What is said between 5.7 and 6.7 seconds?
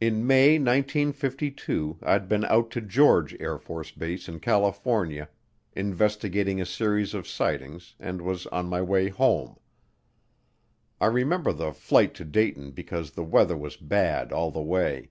investigating a